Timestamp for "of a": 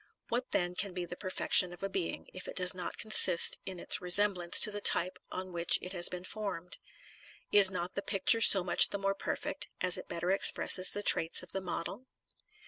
1.71-1.87